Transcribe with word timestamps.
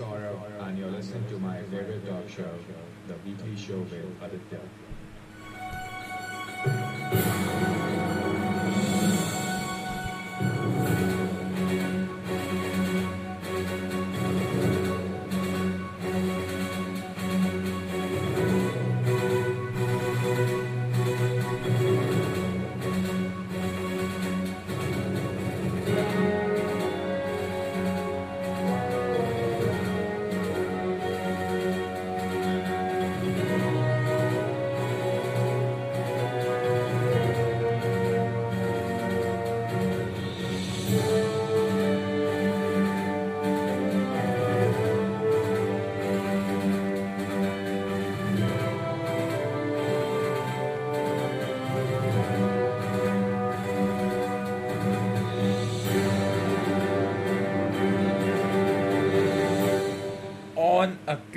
And 0.00 0.78
you're 0.78 0.90
listening 0.90 1.26
to 1.28 1.38
my 1.40 1.60
favorite 1.62 2.06
talk 2.06 2.28
show, 2.28 2.48
The 3.08 3.14
Weekly 3.26 3.56
Show 3.56 3.78
with 3.78 4.22
Aditya. 4.22 4.60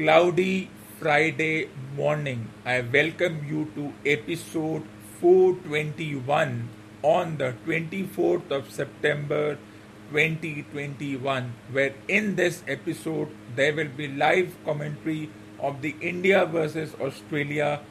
Cloudy 0.02 0.68
Friday 1.00 1.70
morning. 1.96 2.50
I 2.66 2.82
welcome 2.82 3.46
you 3.48 3.70
to 3.76 3.94
episode 4.04 4.82
421 5.20 6.70
on 7.04 7.38
the 7.38 7.54
24th 7.68 8.50
of 8.50 8.72
September 8.72 9.60
2021, 10.10 11.54
where 11.72 11.94
in 12.08 12.36
this 12.36 12.64
episode 12.68 13.30
there 13.56 13.76
will 13.76 13.94
be 13.96 14.08
live 14.08 14.58
commentary 14.66 15.30
of 15.60 15.84
the 15.84 15.96
India 16.02 16.48
versus 16.48 16.96
Australia 17.00 17.82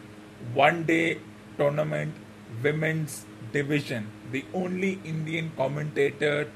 one 0.53 0.83
day 0.83 1.21
tournament 1.59 2.13
women's 2.61 3.25
division. 3.53 4.11
The 4.33 4.45
only 4.53 4.99
Indian 5.05 5.53
commentator 5.57 6.51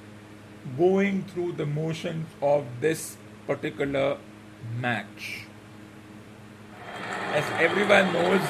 going 0.76 1.22
through 1.22 1.52
the 1.52 1.66
motions 1.66 2.26
of 2.42 2.66
this 2.80 3.18
particular 3.46 4.18
match. 4.80 5.43
As 7.34 7.44
everyone 7.58 8.12
knows, 8.12 8.40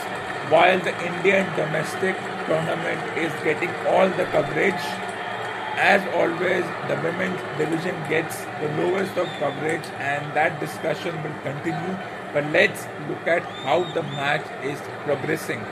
while 0.52 0.78
the 0.78 0.92
Indian 1.06 1.46
domestic 1.56 2.16
tournament 2.46 3.00
is 3.16 3.32
getting 3.42 3.70
all 3.88 4.10
the 4.10 4.26
coverage, 4.26 4.84
as 5.76 6.02
always, 6.14 6.64
the 6.88 6.96
women's 7.02 7.40
division 7.56 7.96
gets 8.10 8.44
the 8.60 8.68
lowest 8.76 9.16
of 9.16 9.26
coverage, 9.38 9.86
and 9.98 10.36
that 10.36 10.60
discussion 10.60 11.16
will 11.22 11.38
continue. 11.40 11.96
But 12.34 12.44
let's 12.52 12.86
look 13.08 13.26
at 13.26 13.42
how 13.64 13.84
the 13.94 14.02
match 14.02 14.44
is 14.62 14.78
progressing. 15.04 15.64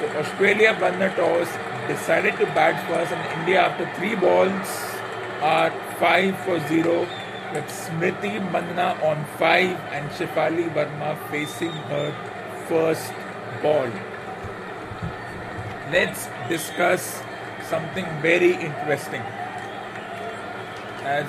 So 0.00 0.08
Australia 0.24 0.76
won 0.80 0.98
the 0.98 1.10
toss, 1.10 1.48
decided 1.86 2.38
to 2.38 2.46
bat 2.56 2.82
first, 2.88 3.12
and 3.12 3.40
India 3.40 3.60
after 3.60 3.84
three 3.96 4.14
balls 4.14 4.76
are 5.42 5.70
five 6.00 6.38
for 6.46 6.58
zero 6.68 7.06
with 7.52 7.64
Smriti 7.64 8.38
Mandhana 8.50 9.02
on 9.02 9.24
five 9.38 9.76
and 9.92 10.10
Shefali 10.10 10.72
Verma 10.74 11.16
facing 11.30 11.72
her 11.92 12.12
first 12.68 13.12
ball. 13.62 13.90
Let's 15.90 16.28
discuss 16.48 17.22
something 17.68 18.06
very 18.20 18.52
interesting. 18.52 19.22
As 21.02 21.26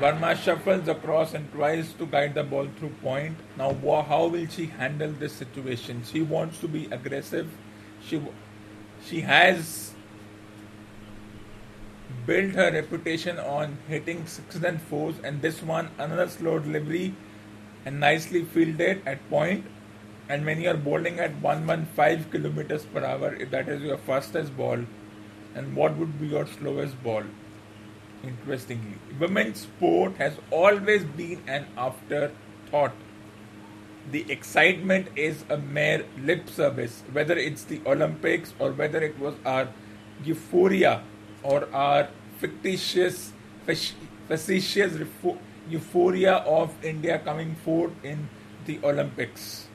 Verma 0.00 0.36
shuffles 0.36 0.88
across 0.88 1.32
and 1.32 1.50
tries 1.52 1.92
to 1.94 2.06
guide 2.06 2.34
the 2.34 2.42
ball 2.44 2.68
through 2.78 2.90
point. 3.02 3.36
Now, 3.56 3.72
how 4.02 4.26
will 4.26 4.46
she 4.46 4.66
handle 4.66 5.10
this 5.12 5.32
situation? 5.32 6.02
She 6.04 6.20
wants 6.20 6.58
to 6.60 6.68
be 6.68 6.86
aggressive. 6.90 7.50
She 8.06 8.20
she 9.06 9.20
has 9.22 9.94
built 12.26 12.54
her 12.54 12.72
reputation 12.72 13.38
on 13.38 13.78
hitting 13.88 14.26
sixes 14.26 14.64
and 14.64 14.82
fours, 14.82 15.14
and 15.22 15.40
this 15.42 15.62
one 15.62 15.90
another 15.98 16.28
slow 16.28 16.58
delivery 16.58 17.14
and 17.84 18.00
nicely 18.00 18.44
fielded 18.44 19.00
at 19.06 19.28
point. 19.30 19.64
And 20.28 20.44
when 20.44 20.60
you 20.60 20.70
are 20.70 20.76
bowling 20.76 21.20
at 21.20 21.40
115 21.40 22.30
kilometers 22.30 22.84
per 22.84 23.04
hour, 23.04 23.34
if 23.34 23.50
that 23.52 23.68
is 23.68 23.80
your 23.80 23.96
fastest 23.96 24.56
ball, 24.56 24.80
and 25.54 25.76
what 25.76 25.96
would 25.96 26.20
be 26.20 26.26
your 26.26 26.46
slowest 26.46 27.00
ball? 27.02 27.22
Interestingly, 28.24 28.98
women's 29.20 29.60
sport 29.60 30.16
has 30.16 30.36
always 30.50 31.04
been 31.04 31.42
an 31.46 31.66
afterthought. 31.78 32.92
The 34.10 34.24
excitement 34.30 35.08
is 35.14 35.44
a 35.48 35.56
mere 35.56 36.04
lip 36.18 36.48
service, 36.48 37.04
whether 37.12 37.36
it's 37.36 37.62
the 37.64 37.80
Olympics 37.86 38.52
or 38.58 38.72
whether 38.72 39.00
it 39.00 39.18
was 39.18 39.34
our 39.44 39.68
euphoria 40.24 41.02
or 41.46 41.68
our 41.72 42.08
fictitious, 42.38 43.32
fac- 43.66 43.94
facetious 44.28 44.98
euphoria 45.68 46.34
of 46.58 46.74
India 46.84 47.18
coming 47.18 47.54
forth 47.64 47.92
in 48.04 48.28
the 48.66 48.78
Olympics 48.82 49.68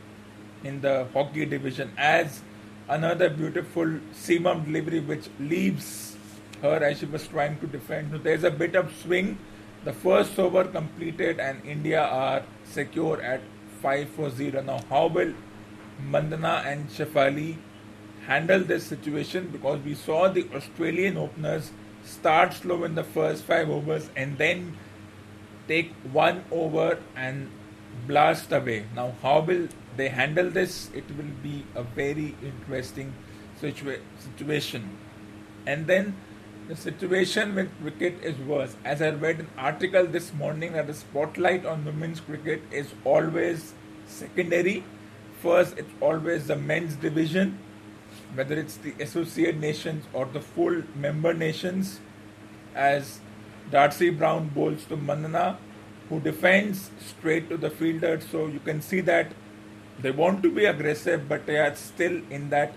in 0.63 0.81
the 0.81 1.07
hockey 1.13 1.45
division 1.45 1.91
as 1.97 2.41
another 2.87 3.29
beautiful 3.29 3.85
Seamam 4.13 4.65
delivery 4.65 4.99
which 4.99 5.29
leaves 5.39 6.17
her 6.61 6.83
as 6.83 6.99
she 6.99 7.05
was 7.05 7.27
trying 7.27 7.57
to 7.59 7.67
defend. 7.67 8.11
So 8.11 8.17
there's 8.17 8.43
a 8.43 8.51
bit 8.51 8.75
of 8.75 8.93
swing. 9.01 9.37
The 9.83 9.93
first 9.93 10.37
over 10.37 10.65
completed 10.65 11.39
and 11.39 11.65
India 11.65 12.01
are 12.03 12.43
secure 12.65 13.19
at 13.21 13.41
5 13.81 14.09
for 14.09 14.29
0. 14.29 14.61
Now, 14.61 14.81
how 14.89 15.07
will 15.07 15.33
Mandhana 15.99 16.65
and 16.65 16.87
Shefali 16.89 17.57
handle 18.31 18.63
this 18.71 18.85
situation? 18.85 19.49
Because 19.51 19.79
we 19.83 19.95
saw 19.95 20.27
the 20.29 20.45
Australian 20.55 21.17
openers 21.17 21.71
start 22.03 22.53
slow 22.53 22.83
in 22.83 22.95
the 22.95 23.03
first 23.03 23.43
five 23.43 23.69
overs 23.69 24.09
and 24.15 24.37
then 24.37 24.77
take 25.67 25.91
one 26.11 26.43
over 26.51 26.99
and 27.15 27.49
blast 28.07 28.51
away. 28.51 28.85
Now, 28.95 29.13
how 29.21 29.39
will 29.41 29.67
they 29.97 30.09
handle 30.09 30.49
this? 30.49 30.89
It 30.93 31.15
will 31.17 31.33
be 31.43 31.65
a 31.75 31.83
very 31.83 32.35
interesting 32.41 33.13
situa- 33.61 34.01
situation. 34.27 34.89
And 35.65 35.87
then 35.87 36.15
the 36.67 36.75
situation 36.75 37.55
with 37.55 37.69
cricket 37.81 38.23
is 38.23 38.37
worse. 38.51 38.75
As 38.85 39.01
I 39.01 39.09
read 39.09 39.39
an 39.39 39.49
article 39.57 40.07
this 40.07 40.33
morning 40.33 40.73
that 40.73 40.87
the 40.87 40.93
spotlight 40.93 41.65
on 41.65 41.85
women's 41.85 42.21
cricket 42.21 42.61
is 42.71 42.93
always 43.03 43.73
secondary. 44.05 44.83
First, 45.41 45.77
it's 45.77 45.93
always 45.99 46.47
the 46.47 46.55
men's 46.55 46.95
division, 46.95 47.59
whether 48.35 48.55
it's 48.55 48.77
the 48.77 48.93
associate 48.99 49.57
nations 49.57 50.05
or 50.13 50.25
the 50.25 50.41
full 50.41 50.83
member 50.95 51.33
nations, 51.33 51.99
as 52.73 53.19
Darcie 53.69 54.17
Brown 54.17 54.49
bowls 54.49 54.85
to 54.85 54.97
Mandhana, 54.97 55.57
who 56.09 56.19
defends 56.19 56.89
straight 56.99 57.49
to 57.49 57.57
the 57.57 57.69
fielder. 57.69 58.19
So 58.19 58.47
you 58.47 58.59
can 58.59 58.81
see 58.81 59.01
that 59.01 59.31
they 59.99 60.11
want 60.11 60.43
to 60.43 60.51
be 60.51 60.65
aggressive, 60.65 61.27
but 61.27 61.45
they 61.45 61.57
are 61.57 61.75
still 61.75 62.21
in 62.29 62.49
that 62.49 62.73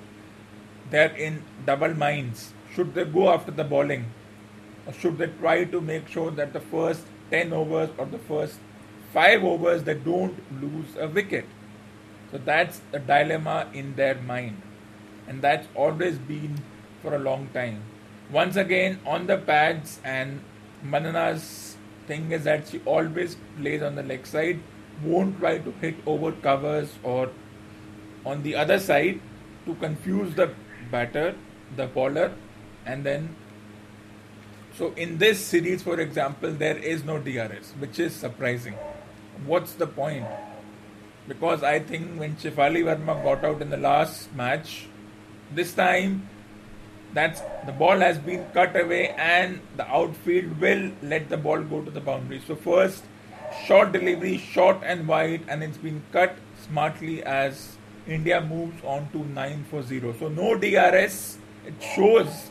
they're 0.91 1.17
in 1.17 1.43
double 1.65 1.95
minds. 1.95 2.53
Should 2.75 2.95
they 2.95 3.05
go 3.05 3.31
after 3.31 3.51
the 3.51 3.65
bowling? 3.65 4.07
Or 4.87 4.93
should 4.93 5.19
they 5.19 5.29
try 5.29 5.65
to 5.65 5.81
make 5.81 6.09
sure 6.09 6.31
that 6.33 6.53
the 6.53 6.61
first 6.61 7.03
10 7.31 7.53
overs 7.53 7.91
or 7.97 8.07
the 8.07 8.19
first 8.19 8.59
5 9.13 9.45
overs 9.45 9.85
they 9.85 9.95
don't 9.95 10.39
lose 10.61 10.97
a 10.99 11.09
wicket? 11.09 11.47
So 12.31 12.39
that's 12.39 12.81
a 12.93 12.99
dilemma 12.99 13.69
in 13.73 13.95
their 13.97 14.17
mind. 14.17 14.61
And 15.29 15.41
that's 15.43 15.67
always 15.75 16.19
been 16.19 16.63
for 17.03 17.15
a 17.15 17.19
long 17.19 17.49
time. 17.55 17.83
Once 18.31 18.57
again, 18.57 18.99
on 19.07 19.27
the 19.27 19.37
pads, 19.37 20.01
and 20.05 20.41
Mandhana's 20.85 21.77
thing 22.07 22.31
is 22.33 22.45
that 22.45 22.69
she 22.69 22.81
always 22.85 23.37
plays 23.59 23.83
on 23.83 23.95
the 23.95 24.03
leg 24.03 24.27
side, 24.27 24.61
won't 25.03 25.39
try 25.39 25.59
to 25.59 25.71
hit 25.81 25.97
over 26.07 26.33
covers 26.33 26.91
or 27.03 27.31
on 28.25 28.43
the 28.43 28.55
other 28.55 28.79
side 28.79 29.21
to 29.67 29.75
confuse 29.77 30.35
the 30.35 30.51
batter, 30.91 31.35
the 31.77 31.87
bowler, 31.87 32.33
and 32.87 33.05
then. 33.05 33.35
So 34.77 34.93
in 34.95 35.19
this 35.19 35.39
series, 35.39 35.83
for 35.83 36.01
example, 36.01 36.51
there 36.51 36.77
is 36.77 37.05
no 37.05 37.19
DRS, 37.19 37.73
which 37.79 37.99
is 37.99 38.15
surprising. 38.15 38.75
What's 39.47 39.73
the 39.75 39.87
point? 39.87 40.27
Because 41.29 41.63
I 41.63 41.79
think 41.79 42.19
when 42.19 42.37
Shefali 42.37 42.83
Verma 42.85 43.23
got 43.23 43.45
out 43.45 43.63
in 43.63 43.71
the 43.71 43.77
last 43.77 44.35
match, 44.35 44.89
this 45.53 45.75
time 45.75 46.29
That's 47.15 47.43
the 47.65 47.73
ball 47.73 48.01
has 48.01 48.19
been 48.19 48.45
cut 48.53 48.79
away, 48.79 49.11
and 49.11 49.61
the 49.77 49.87
outfield 49.89 50.61
will 50.61 50.91
let 51.01 51.29
the 51.29 51.37
ball 51.37 51.63
go 51.63 51.81
to 51.81 51.91
the 51.91 52.01
boundary. 52.01 52.43
So 52.45 52.57
first, 52.57 53.05
short 53.67 53.93
delivery, 53.93 54.37
short 54.39 54.79
and 54.83 55.07
wide, 55.07 55.43
and 55.47 55.63
it's 55.63 55.79
been 55.79 56.03
cut 56.11 56.35
smartly 56.67 57.23
as 57.23 57.77
India 58.09 58.41
moves 58.41 58.83
on 58.85 59.09
to 59.13 59.19
9 59.19 59.65
for 59.71 59.83
0. 59.83 60.15
So 60.19 60.29
no 60.29 60.57
DRS. 60.57 61.39
It 61.67 61.75
shows 61.95 62.51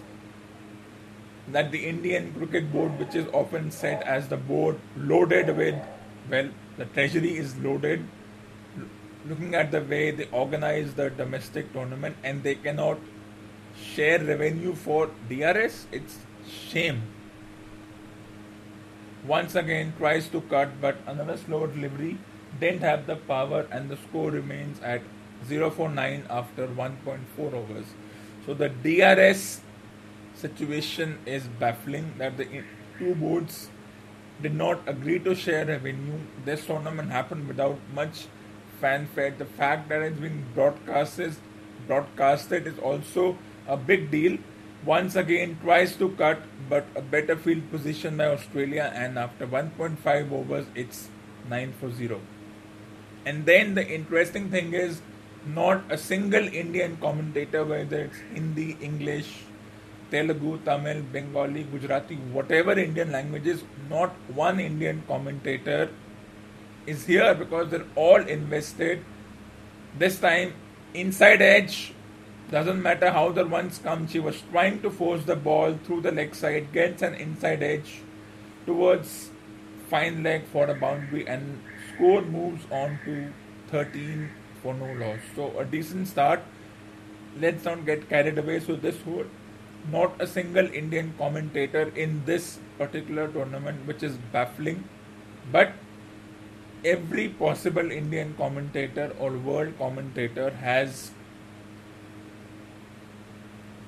that 1.49 1.71
the 1.71 1.85
Indian 1.85 2.33
Cricket 2.33 2.71
Board, 2.71 2.97
which 2.97 3.15
is 3.15 3.27
often 3.33 3.69
said 3.69 4.01
as 4.03 4.29
the 4.29 4.37
board 4.37 4.79
loaded 4.97 5.55
with, 5.57 5.75
well, 6.29 6.49
the 6.77 6.85
treasury 6.85 7.37
is 7.37 7.57
loaded. 7.57 8.07
Looking 9.25 9.55
at 9.55 9.71
the 9.71 9.81
way 9.81 10.11
they 10.11 10.27
organize 10.31 10.93
the 10.95 11.09
domestic 11.09 11.71
tournament 11.71 12.17
and 12.23 12.43
they 12.43 12.55
cannot 12.55 12.99
share 13.81 14.19
revenue 14.19 14.73
for 14.75 15.09
DRS, 15.29 15.87
it's 15.91 16.19
shame. 16.47 17.01
Once 19.25 19.55
again 19.55 19.93
tries 19.97 20.27
to 20.27 20.41
cut, 20.41 20.81
but 20.81 20.97
another 21.07 21.37
slow 21.37 21.65
delivery 21.67 22.17
didn't 22.59 22.81
have 22.81 23.07
the 23.07 23.15
power, 23.15 23.65
and 23.71 23.89
the 23.89 23.97
score 23.97 24.29
remains 24.29 24.79
at 24.81 25.01
0 25.47 25.69
for 25.71 25.89
9 25.89 26.25
after 26.29 26.67
1.4 26.67 27.53
overs. 27.53 27.85
So 28.45 28.53
the 28.53 28.69
DRS 28.69 29.61
situation 30.35 31.19
is 31.25 31.47
baffling 31.47 32.13
that 32.17 32.37
the 32.37 32.63
two 32.99 33.15
boards 33.15 33.69
did 34.41 34.53
not 34.53 34.81
agree 34.85 35.19
to 35.19 35.33
share 35.33 35.65
revenue. 35.65 36.19
This 36.43 36.65
tournament 36.65 37.11
happened 37.11 37.47
without 37.47 37.79
much 37.93 38.27
fanfare. 38.83 39.33
The 39.37 39.49
fact 39.63 39.89
that 39.89 40.01
it's 40.01 40.19
been 40.27 40.43
broadcasted 40.55 41.35
broadcasted 41.87 42.67
is 42.67 42.79
also 42.79 43.37
a 43.67 43.77
big 43.77 44.09
deal. 44.11 44.37
Once 44.85 45.15
again 45.15 45.57
tries 45.63 45.95
to 46.01 46.09
cut 46.21 46.41
but 46.69 46.85
a 46.95 47.01
better 47.01 47.35
field 47.35 47.69
position 47.71 48.17
by 48.21 48.27
Australia 48.35 48.91
and 48.93 49.17
after 49.17 49.47
1.5 49.47 50.31
overs 50.39 50.65
it's 50.75 51.07
9 51.49 51.73
for 51.79 51.89
0. 51.89 52.19
And 53.25 53.45
then 53.45 53.75
the 53.75 53.87
interesting 53.87 54.49
thing 54.49 54.73
is 54.73 55.01
not 55.45 55.83
a 55.89 55.97
single 55.97 56.47
Indian 56.63 56.97
commentator, 56.97 57.63
whether 57.65 58.03
it's 58.05 58.19
Hindi, 58.33 58.77
English, 58.81 59.29
Telugu, 60.11 60.57
Tamil, 60.65 61.01
Bengali, 61.13 61.63
Gujarati, 61.63 62.15
whatever 62.37 62.77
Indian 62.77 63.11
languages, 63.11 63.63
not 63.89 64.11
one 64.33 64.59
Indian 64.59 65.03
commentator 65.07 65.89
is 66.85 67.05
here 67.05 67.33
because 67.33 67.69
they're 67.69 67.85
all 67.95 68.21
invested. 68.21 69.03
This 69.97 70.19
time, 70.19 70.53
inside 70.93 71.41
edge, 71.41 71.93
doesn't 72.51 72.81
matter 72.81 73.11
how 73.11 73.31
the 73.31 73.45
runs 73.45 73.79
come, 73.79 74.07
she 74.07 74.19
was 74.19 74.41
trying 74.51 74.81
to 74.81 74.89
force 74.89 75.23
the 75.23 75.35
ball 75.35 75.77
through 75.85 76.01
the 76.01 76.11
leg 76.11 76.35
side, 76.35 76.71
gets 76.71 77.01
an 77.01 77.15
inside 77.15 77.63
edge 77.63 78.01
towards 78.65 79.31
fine 79.89 80.23
leg 80.23 80.45
for 80.51 80.65
a 80.69 80.75
boundary, 80.75 81.27
and 81.27 81.61
score 81.93 82.21
moves 82.21 82.65
on 82.71 82.99
to 83.05 83.31
13 83.69 84.29
for 84.61 84.73
no 84.73 84.93
loss. 84.93 85.19
So 85.35 85.57
a 85.59 85.65
decent 85.65 86.07
start. 86.07 86.41
Let's 87.39 87.65
not 87.65 87.85
get 87.85 88.07
carried 88.09 88.37
away. 88.37 88.59
So 88.59 88.75
this 88.75 89.01
whole 89.01 89.25
not 89.91 90.21
a 90.21 90.27
single 90.27 90.65
Indian 90.67 91.13
commentator 91.17 91.91
in 91.95 92.23
this 92.25 92.59
particular 92.77 93.27
tournament, 93.27 93.85
which 93.85 94.03
is 94.03 94.17
baffling. 94.31 94.83
But 95.51 95.73
every 96.83 97.29
possible 97.29 97.91
Indian 97.91 98.33
commentator 98.37 99.11
or 99.19 99.31
world 99.31 99.77
commentator 99.77 100.49
has 100.49 101.11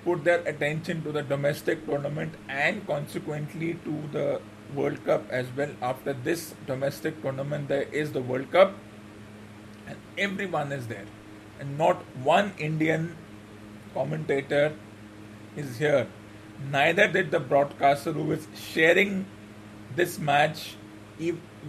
put 0.04 0.24
their 0.24 0.40
attention 0.48 1.02
to 1.04 1.12
the 1.12 1.24
domestic 1.24 1.86
tournament 1.86 2.34
and 2.48 2.86
consequently 2.88 3.74
to 3.84 4.04
the 4.12 4.42
World 4.74 5.04
Cup 5.06 5.24
as 5.30 5.48
well. 5.58 5.72
After 5.82 6.14
this 6.14 6.54
domestic 6.68 7.22
tournament, 7.22 7.68
there 7.68 7.84
is 7.84 8.12
the 8.12 8.22
World 8.22 8.52
Cup 8.52 8.75
and 9.88 9.98
everyone 10.18 10.72
is 10.72 10.88
there. 10.88 11.06
And 11.60 11.78
not 11.78 12.04
one 12.24 12.54
indian 12.58 13.16
commentator 13.94 14.74
is 15.56 15.78
here. 15.78 16.08
Neither 16.72 17.08
did 17.08 17.32
the 17.32 17.40
broadcaster 17.40 18.12
who 18.12 18.32
is 18.32 18.48
sharing 18.56 19.25
this 19.96 20.20
match 20.20 20.75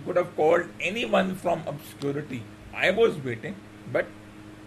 could 0.04 0.16
have 0.16 0.34
called 0.36 0.66
anyone 0.80 1.34
from 1.34 1.62
obscurity. 1.66 2.42
I 2.74 2.90
was 2.90 3.16
waiting 3.24 3.56
but 3.92 4.06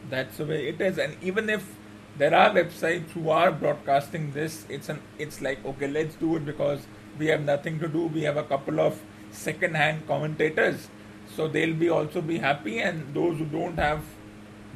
that's 0.09 0.37
the 0.37 0.45
way 0.45 0.67
it 0.67 0.81
is. 0.81 0.97
And 0.97 1.15
even 1.21 1.49
if 1.49 1.75
there 2.17 2.33
are 2.33 2.49
websites 2.49 3.09
who 3.11 3.29
are 3.29 3.51
broadcasting 3.51 4.31
this 4.31 4.65
it's 4.69 4.89
an 4.89 5.01
it's 5.17 5.41
like 5.41 5.63
okay 5.65 5.87
let's 5.87 6.15
do 6.15 6.35
it 6.35 6.45
because 6.45 6.87
we 7.17 7.27
have 7.27 7.43
nothing 7.43 7.79
to 7.79 7.87
do. 7.87 8.07
We 8.07 8.23
have 8.23 8.37
a 8.37 8.43
couple 8.43 8.79
of 8.79 9.01
second 9.31 9.75
hand 9.75 10.07
commentators. 10.07 10.87
So 11.35 11.47
they'll 11.47 11.75
be 11.75 11.89
also 11.89 12.21
be 12.21 12.37
happy. 12.39 12.79
And 12.79 13.13
those 13.13 13.37
who 13.37 13.45
don't 13.45 13.77
have 13.77 14.03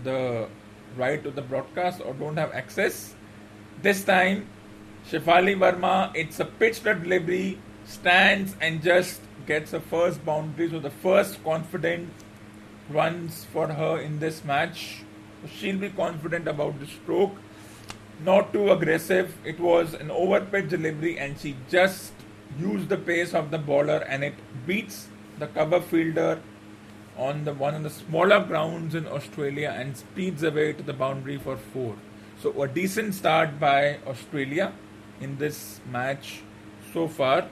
the 0.03 0.47
right 0.95 1.23
to 1.23 1.31
the 1.31 1.41
broadcast 1.41 2.01
or 2.05 2.13
don't 2.13 2.37
have 2.37 2.51
access 2.53 3.15
this 3.81 4.03
time 4.03 4.47
Shefali 5.09 5.57
Verma 5.57 6.11
it's 6.15 6.39
a 6.39 6.45
pitched 6.45 6.83
delivery 6.83 7.59
stands 7.85 8.55
and 8.61 8.81
just 8.81 9.21
gets 9.45 9.73
a 9.73 9.79
first 9.79 10.25
boundary 10.25 10.69
so 10.69 10.79
the 10.79 10.89
first 10.89 11.43
confident 11.43 12.09
runs 12.89 13.45
for 13.45 13.67
her 13.67 13.99
in 13.99 14.19
this 14.19 14.43
match 14.43 15.03
she'll 15.55 15.77
be 15.77 15.89
confident 15.89 16.47
about 16.47 16.79
the 16.79 16.87
stroke 16.87 17.35
not 18.23 18.53
too 18.53 18.71
aggressive 18.71 19.35
it 19.43 19.59
was 19.59 19.93
an 19.93 20.09
overpitch 20.09 20.69
delivery 20.69 21.17
and 21.17 21.39
she 21.39 21.55
just 21.69 22.13
used 22.59 22.89
the 22.89 22.97
pace 22.97 23.33
of 23.33 23.51
the 23.51 23.57
bowler 23.57 23.99
and 24.07 24.23
it 24.23 24.35
beats 24.67 25.07
the 25.39 25.47
cover 25.47 25.81
fielder 25.81 26.39
on 27.17 27.43
the 27.45 27.53
one 27.53 27.75
of 27.75 27.83
the 27.83 27.89
smaller 27.89 28.39
grounds 28.43 28.95
in 28.95 29.07
Australia 29.07 29.73
and 29.75 29.95
speeds 29.97 30.43
away 30.43 30.73
to 30.73 30.83
the 30.83 30.93
boundary 30.93 31.37
for 31.37 31.57
four. 31.57 31.95
So 32.41 32.61
a 32.61 32.67
decent 32.67 33.13
start 33.15 33.59
by 33.59 33.99
Australia 34.07 34.73
in 35.21 35.37
this 35.37 35.79
match 35.91 36.41
so 36.93 37.07
far. 37.07 37.47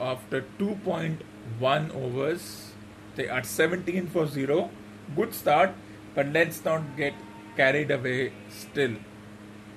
After 0.00 0.46
2.1 0.58 1.94
overs, 1.94 2.72
they 3.16 3.28
are 3.28 3.42
17 3.42 4.06
for 4.06 4.26
0. 4.26 4.70
Good 5.14 5.34
start, 5.34 5.72
but 6.14 6.28
let's 6.28 6.64
not 6.64 6.96
get 6.96 7.12
carried 7.54 7.90
away 7.90 8.32
still. 8.48 8.94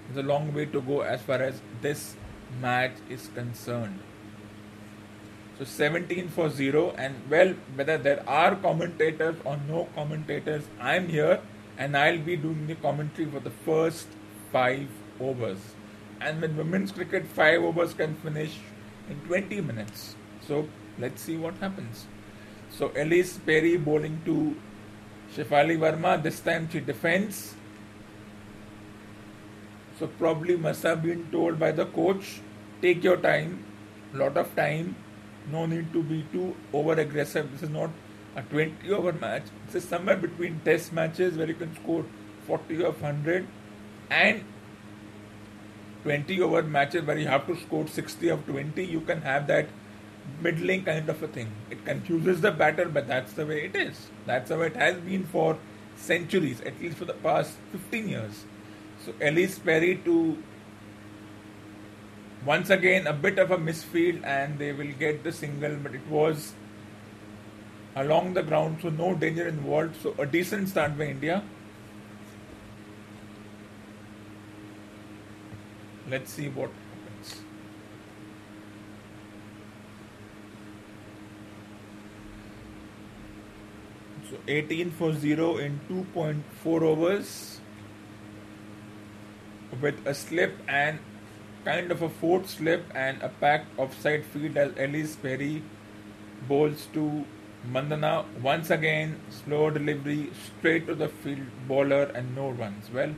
There's 0.06 0.26
a 0.26 0.28
long 0.28 0.54
way 0.54 0.66
to 0.68 0.80
go 0.80 1.02
as 1.02 1.22
far 1.22 1.42
as 1.42 1.62
this 1.82 2.16
match 2.62 2.94
is 3.10 3.30
concerned. 3.36 4.00
So 5.58 5.66
17 5.66 6.30
for 6.30 6.50
0 6.50 6.96
and 6.98 7.16
well 7.30 7.54
whether 7.76 7.98
there 7.98 8.24
are 8.28 8.56
commentators 8.56 9.36
or 9.44 9.58
no 9.68 9.88
commentators 9.94 10.64
I'm 10.80 11.10
here 11.10 11.42
and 11.78 11.96
I'll 11.98 12.18
be 12.18 12.36
doing 12.36 12.66
the 12.68 12.76
commentary 12.76 13.30
for 13.30 13.40
the 13.40 13.52
first 13.52 14.08
5 14.52 14.88
overs. 15.20 15.60
And 16.22 16.42
with 16.42 16.56
women's 16.56 16.92
cricket 16.92 17.28
5 17.28 17.62
overs 17.64 17.94
can 17.94 18.16
finish 18.16 18.58
in 19.10 19.20
20 19.22 19.62
minutes. 19.62 20.16
So 20.48 20.68
let's 21.00 21.22
see 21.22 21.38
what 21.38 21.56
happens. 21.58 22.06
So 22.70 22.90
Ellyse 22.90 23.44
Perry 23.46 23.78
bowling 23.78 24.22
to 24.26 24.56
Shefali 25.36 25.78
Verma. 25.78 26.22
This 26.22 26.40
time 26.40 26.70
she 26.72 26.80
defends. 26.80 27.56
So 30.00 30.08
probably 30.08 30.58
must 30.58 30.84
have 30.84 31.04
been 31.04 31.30
told 31.32 31.60
by 31.60 31.72
the 31.72 31.86
coach, 31.86 32.42
take 32.82 33.04
your 33.04 33.18
time, 33.18 33.64
lot 34.14 34.38
of 34.38 34.56
time, 34.56 34.96
no 35.52 35.66
need 35.66 35.94
to 35.94 36.02
be 36.02 36.26
too 36.32 36.56
over 36.74 36.94
aggressive. 36.94 37.52
This 37.52 37.64
is 37.64 37.70
not 37.70 37.92
a 38.36 38.42
20 38.42 38.92
over 38.92 39.14
match. 39.14 39.44
This 39.68 39.84
is 39.84 39.90
somewhere 39.90 40.18
between 40.18 40.60
test 40.66 40.94
matches 40.94 41.38
where 41.38 41.48
you 41.48 41.54
can 41.54 41.76
score 41.76 42.06
40 42.48 42.84
of 42.84 43.02
100 43.02 43.48
and 44.10 44.44
20 46.04 46.42
over 46.42 46.64
matches 46.64 47.04
where 47.04 47.18
you 47.18 47.28
have 47.28 47.48
to 47.48 47.56
score 47.58 47.88
60 47.88 48.30
of 48.30 48.46
20. 48.46 48.86
You 48.86 49.02
can 49.02 49.22
have 49.22 49.48
that 49.48 49.68
middling 50.42 50.84
kind 50.84 51.10
of 51.10 51.22
a 51.24 51.28
thing. 51.28 51.52
It 51.70 51.86
confuses 51.86 52.42
the 52.42 52.52
batter, 52.52 52.90
but 52.90 53.08
that's 53.08 53.34
the 53.34 53.46
way 53.46 53.66
it 53.66 53.76
is. 53.76 54.08
That's 54.26 54.50
the 54.50 54.58
way 54.58 54.68
it 54.68 54.76
has 54.76 54.98
been 54.98 55.26
for 55.26 55.58
centuries, 55.96 56.62
at 56.62 56.80
least 56.82 56.98
for 56.98 57.06
the 57.06 57.14
past 57.14 57.58
15 57.72 58.10
years. 58.10 58.46
So 59.06 59.14
Ellyse 59.14 59.64
Perry 59.64 59.98
to 60.06 60.38
once 62.46 62.70
again 62.70 63.08
a 63.08 63.14
bit 63.14 63.40
of 63.40 63.52
a 63.52 63.58
misfield 63.58 64.22
and 64.26 64.60
they 64.60 64.74
will 64.74 64.92
get 65.00 65.24
the 65.24 65.32
single 65.32 65.76
but 65.78 65.96
it 65.96 66.06
was 66.10 66.54
along 67.96 68.34
the 68.34 68.44
ground 68.44 68.78
so 68.82 68.90
no 68.90 69.14
danger 69.16 69.48
involved 69.48 69.96
so 70.02 70.14
a 70.20 70.26
decent 70.26 70.68
start 70.68 70.98
by 70.98 71.06
India 71.06 71.42
let's 76.14 76.34
see 76.38 76.48
what 76.58 76.72
happens 76.88 77.30
so 84.30 84.42
18 84.48 84.92
for 85.00 85.14
0 85.14 85.58
in 85.68 85.80
2.4 85.90 86.82
overs 86.90 87.32
with 89.82 89.96
a 90.06 90.14
slip 90.14 90.60
and 90.68 91.00
kind 91.66 91.92
of 91.92 92.02
a 92.02 92.10
fourth 92.10 92.50
slip 92.50 92.84
and 92.94 93.22
a 93.22 93.30
packed 93.44 93.80
offside 93.86 94.26
field 94.26 94.58
as 94.58 94.72
Ellyse 94.74 95.16
Perry 95.22 95.64
bowls 96.48 96.88
to 96.94 97.26
Mandhana. 97.72 98.26
Once 98.42 98.70
again, 98.70 99.20
slow 99.30 99.70
delivery 99.70 100.30
straight 100.46 100.86
to 100.88 100.96
the 100.96 101.08
field 101.08 101.48
bowler 101.68 102.04
and 102.14 102.36
no 102.36 102.50
runs. 102.50 102.92
Well, 102.94 103.16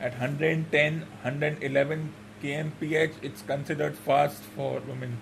at 0.00 0.12
110, 0.12 1.00
111 1.00 2.12
kmph, 2.42 3.12
it's 3.22 3.42
considered 3.42 3.96
fast 3.96 4.42
for 4.56 4.80
women. 4.80 5.18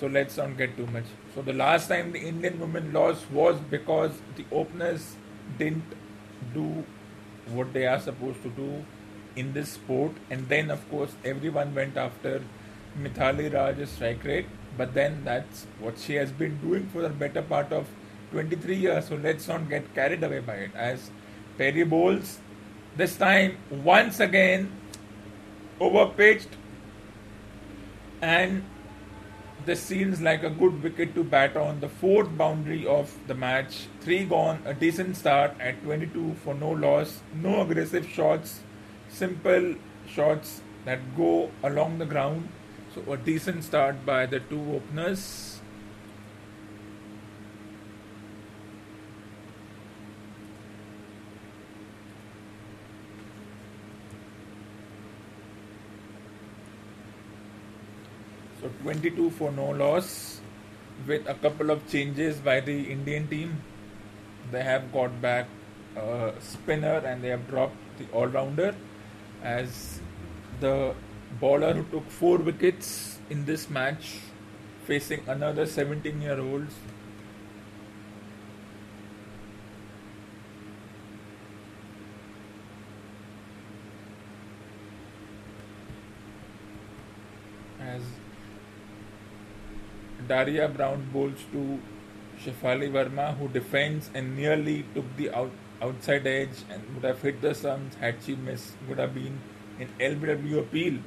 So 0.00 0.06
let's 0.06 0.36
not 0.36 0.56
get 0.56 0.76
too 0.76 0.86
much. 0.86 1.04
So 1.34 1.42
the 1.42 1.52
last 1.52 1.88
time 1.88 2.12
the 2.12 2.20
Indian 2.20 2.58
women 2.58 2.92
lost 2.92 3.30
was 3.30 3.56
because 3.70 4.12
the 4.36 4.44
openers 4.50 5.16
didn't 5.58 5.84
do 6.52 6.84
what 7.48 7.72
they 7.72 7.86
are 7.86 8.00
supposed 8.00 8.42
to 8.42 8.50
do 8.50 8.84
in 9.36 9.52
this 9.52 9.70
sport. 9.70 10.12
And 10.30 10.48
then, 10.48 10.70
of 10.70 10.88
course, 10.90 11.14
everyone 11.24 11.74
went 11.74 11.96
after 11.96 12.42
Mithali 13.00 13.52
Raj's 13.52 13.90
strike 13.90 14.24
rate. 14.24 14.46
But 14.76 14.94
then 14.94 15.22
that's 15.24 15.66
what 15.78 15.98
she 15.98 16.14
has 16.14 16.32
been 16.32 16.58
doing 16.58 16.88
for 16.88 17.02
the 17.02 17.08
better 17.08 17.42
part 17.42 17.72
of 17.72 17.86
23 18.32 18.76
years. 18.76 19.08
So 19.08 19.16
let's 19.16 19.46
not 19.46 19.68
get 19.68 19.94
carried 19.94 20.24
away 20.24 20.40
by 20.40 20.54
it. 20.54 20.74
As 20.74 21.10
Perry 21.56 21.84
bowls, 21.84 22.38
this 22.96 23.16
time 23.16 23.58
once 23.70 24.18
again 24.18 24.72
overpitched 25.80 26.48
and 28.22 28.64
this 29.66 29.80
seems 29.80 30.20
like 30.20 30.42
a 30.42 30.50
good 30.50 30.82
wicket 30.82 31.14
to 31.14 31.24
bat 31.24 31.56
on 31.56 31.80
the 31.80 31.88
fourth 31.88 32.36
boundary 32.36 32.86
of 32.86 33.16
the 33.26 33.34
match. 33.34 33.86
Three 34.00 34.24
gone, 34.24 34.60
a 34.66 34.74
decent 34.74 35.16
start 35.16 35.52
at 35.58 35.82
22 35.82 36.34
for 36.44 36.54
no 36.54 36.70
loss, 36.70 37.20
no 37.34 37.62
aggressive 37.62 38.06
shots, 38.06 38.60
simple 39.08 39.74
shots 40.06 40.60
that 40.84 41.16
go 41.16 41.50
along 41.62 41.98
the 41.98 42.04
ground. 42.04 42.48
So, 42.94 43.10
a 43.12 43.16
decent 43.16 43.64
start 43.64 44.04
by 44.04 44.26
the 44.26 44.40
two 44.40 44.60
openers. 44.74 45.60
So 58.64 58.70
22 58.84 59.30
for 59.30 59.50
no 59.50 59.70
loss 59.70 60.40
with 61.06 61.26
a 61.26 61.34
couple 61.34 61.70
of 61.70 61.86
changes 61.90 62.36
by 62.36 62.60
the 62.60 62.82
Indian 62.94 63.26
team. 63.28 63.62
They 64.52 64.62
have 64.62 64.92
got 64.92 65.22
back 65.22 65.46
a 65.96 66.34
spinner 66.38 66.98
and 66.98 67.24
they 67.24 67.28
have 67.28 67.48
dropped 67.48 67.76
the 67.98 68.04
all 68.12 68.26
rounder 68.26 68.74
as 69.42 70.00
the 70.60 70.94
bowler 71.40 71.72
who 71.72 71.84
took 71.84 72.10
four 72.10 72.36
wickets 72.36 73.18
in 73.30 73.46
this 73.46 73.70
match 73.70 74.18
facing 74.86 75.22
another 75.26 75.64
17 75.64 76.20
year 76.20 76.38
old 76.38 76.66
as 87.80 88.02
Darcie 90.28 90.74
Brown 90.76 91.08
bowls 91.12 91.44
to 91.52 91.80
Shefali 92.42 92.90
Verma, 92.90 93.36
who 93.38 93.48
defends 93.48 94.10
and 94.14 94.36
nearly 94.36 94.84
took 94.94 95.16
the 95.16 95.30
out, 95.30 95.50
outside 95.80 96.26
edge 96.26 96.64
and 96.70 96.82
would 96.94 97.04
have 97.04 97.20
hit 97.22 97.40
the 97.40 97.54
stumps 97.54 97.96
had 97.96 98.16
she 98.24 98.34
missed. 98.36 98.72
Would 98.88 98.98
have 98.98 99.14
been 99.14 99.38
an 99.78 99.88
LBW 100.00 100.58
appeal. 100.58 100.98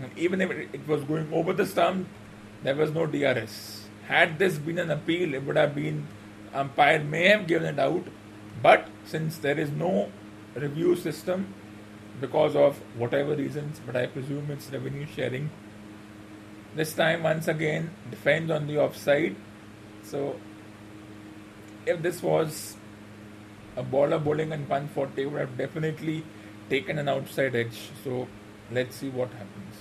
And 0.00 0.18
even 0.18 0.40
if 0.40 0.50
it 0.50 0.86
was 0.88 1.04
going 1.04 1.32
over 1.32 1.52
the 1.52 1.66
stump, 1.66 2.08
there 2.62 2.74
was 2.74 2.90
no 2.92 3.06
DRS. 3.06 3.86
Had 4.08 4.38
this 4.38 4.58
been 4.58 4.78
an 4.78 4.90
appeal, 4.90 5.34
it 5.34 5.44
would 5.44 5.56
have 5.56 5.74
been 5.74 6.06
umpire 6.52 7.02
may 7.02 7.28
have 7.28 7.46
given 7.46 7.74
it 7.74 7.78
out. 7.78 8.04
But 8.62 8.88
since 9.04 9.38
there 9.38 9.58
is 9.58 9.70
no 9.70 10.10
review 10.54 10.96
system 10.96 11.54
because 12.20 12.56
of 12.56 12.78
whatever 12.96 13.34
reasons, 13.34 13.80
but 13.84 13.96
I 13.96 14.06
presume 14.06 14.50
it's 14.50 14.70
revenue 14.70 15.06
sharing, 15.14 15.50
this 16.74 16.92
time, 16.92 17.22
once 17.22 17.48
again, 17.48 17.90
defends 18.10 18.50
on 18.50 18.66
the 18.66 18.78
offside. 18.78 19.36
So, 20.02 20.36
if 21.86 22.02
this 22.02 22.22
was 22.22 22.76
a 23.76 23.82
bowler 23.82 24.18
bowling 24.18 24.52
and 24.52 24.68
140, 24.68 25.26
would 25.26 25.40
have 25.40 25.56
definitely 25.56 26.24
taken 26.68 26.98
an 26.98 27.08
outside 27.08 27.54
edge. 27.54 27.90
So, 28.02 28.26
let's 28.72 28.96
see 28.96 29.08
what 29.08 29.30
happens. 29.30 29.76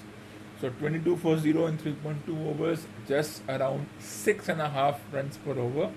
So, 0.62 0.70
22 0.70 1.18
for 1.18 1.38
0 1.38 1.66
in 1.68 1.78
3.2 1.78 2.48
overs, 2.48 2.86
just 3.08 3.42
around 3.50 3.88
6.5 4.00 4.98
runs 5.12 5.38
per 5.38 5.52
over. 5.52 5.92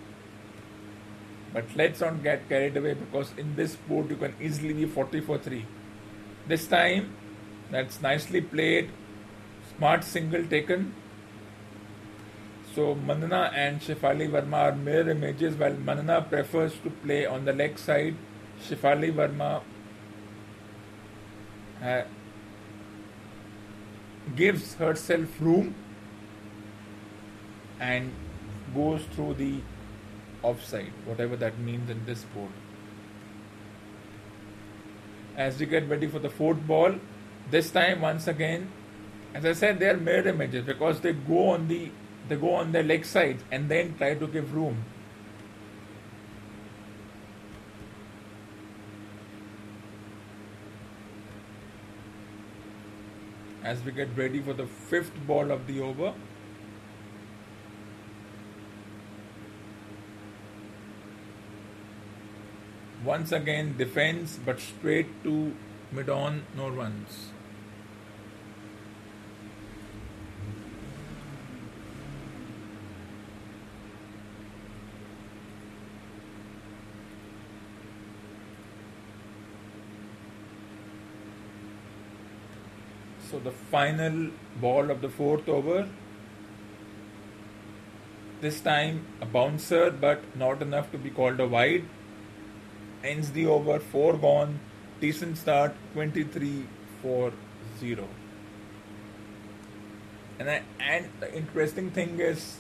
But 1.53 1.65
let's 1.77 2.01
not 2.01 2.23
get 2.23 2.49
carried 2.49 2.77
away 2.77 2.95
because 2.95 3.33
in 3.37 3.55
this 3.55 3.73
sport 3.73 4.11
you 4.11 4.17
can 4.17 4.35
easily 4.41 4.73
be 4.73 4.87
40 4.87 5.21
for 5.21 5.39
3. 5.39 5.65
This 6.47 6.67
time, 6.67 7.15
that's 7.71 8.01
nicely 8.01 8.41
played 8.41 8.91
smart 9.77 10.05
single 10.05 10.45
taken. 10.47 10.95
So 12.75 12.95
Mandhana 12.95 13.53
and 13.55 13.81
Shefali 13.81 14.29
Verma 14.31 14.73
are 14.73 14.75
mirror 14.75 15.11
images 15.11 15.57
while 15.57 15.73
Mandhana 15.73 16.29
prefers 16.29 16.75
to 16.83 16.91
play 16.91 17.25
on 17.25 17.45
the 17.45 17.53
leg 17.53 17.79
side. 17.79 18.17
Shefali 18.69 19.13
Verma 19.15 19.63
gives 24.35 24.75
herself 24.75 25.41
room 25.41 25.75
and 27.79 28.13
goes 28.75 29.03
through 29.15 29.35
the 29.35 29.61
offside, 30.43 30.93
whatever 31.05 31.37
that 31.37 31.59
means 31.59 31.89
in 31.91 32.05
this 32.05 32.21
sport. 32.21 32.51
As 35.37 35.59
we 35.59 35.67
get 35.67 35.89
ready 35.89 36.07
for 36.07 36.19
the 36.19 36.31
fourth 36.31 36.67
ball, 36.67 36.95
this 37.51 37.71
time 37.71 38.01
once 38.01 38.27
again 38.27 38.73
as 39.37 39.45
I 39.45 39.53
said, 39.53 39.79
they 39.79 39.91
are 39.91 39.99
mirror 39.99 40.29
images 40.29 40.65
because 40.65 41.01
they 41.03 41.13
go 41.13 41.51
on 41.51 41.69
the 41.69 41.91
they 42.29 42.37
go 42.37 42.55
on 42.55 42.73
their 42.73 42.83
leg 42.83 43.05
sides 43.05 43.45
and 43.53 43.69
then 43.69 43.95
try 43.99 44.15
to 44.15 44.27
give 44.27 44.55
room. 44.55 44.83
As 53.63 53.85
we 53.85 53.93
get 53.93 54.17
ready 54.17 54.41
for 54.41 54.55
the 54.55 54.67
fifth 54.67 55.13
ball 55.27 55.51
of 55.51 55.67
the 55.67 55.83
over. 55.83 56.15
Once 63.05 63.33
again, 63.33 63.77
defense 63.77 64.41
but 64.45 64.59
straight 64.59 65.23
to 65.25 65.55
mid 65.93 66.09
on, 66.09 66.45
no 66.57 66.71
runs. 66.71 67.36
So 83.31 83.41
the 83.41 83.51
final 83.51 84.31
ball 84.61 84.91
of 84.91 85.01
the 85.01 85.09
fourth 85.09 85.49
over. 85.49 85.89
This 88.41 88.61
time 88.61 89.05
a 89.21 89.27
bouncer, 89.27 89.91
but 89.91 90.21
not 90.37 90.63
enough 90.63 90.93
to 90.93 90.99
be 90.99 91.11
called 91.11 91.41
a 91.41 91.47
wide. 91.47 91.85
Ends 93.03 93.33
the 93.33 93.47
over, 93.47 93.81
four 93.81 94.17
gone. 94.17 94.61
Decent 95.01 95.39
start, 95.39 95.75
23 95.95 96.67
for 97.03 97.33
0. 97.81 98.07
And, 100.39 100.51
I, 100.51 100.63
and 100.79 101.09
the 101.19 101.35
interesting 101.35 101.91
thing 101.91 102.21
is, 102.21 102.59